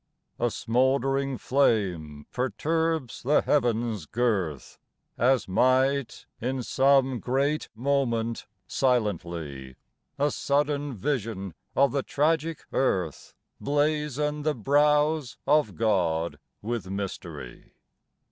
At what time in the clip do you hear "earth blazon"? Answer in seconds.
12.73-14.41